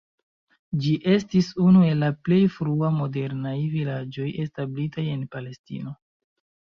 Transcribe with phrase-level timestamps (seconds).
[0.85, 5.95] Ĝi estis unu el la plej fruaj modernaj vilaĝoj establitaj en Palestino.